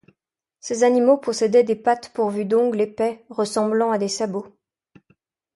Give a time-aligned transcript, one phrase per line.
[0.59, 4.57] Ces animaux possédaient des pattes pourvues d'ongles épais ressemblant à des sabots.